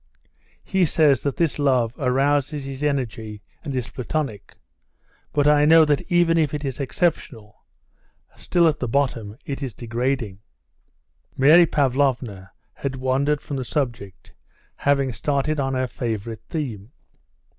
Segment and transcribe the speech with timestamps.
[0.63, 4.55] He says that this love arouses his energy and is Platonic,
[5.31, 7.63] but I know that even if it is exceptional,
[8.35, 10.39] still at the bottom it is degrading."
[11.37, 14.33] Mary Pavlovna had wandered from the subject,
[14.77, 16.93] having started on her favourite theme.